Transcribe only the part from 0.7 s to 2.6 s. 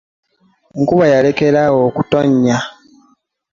Enkuba yalekera awo okutonnya.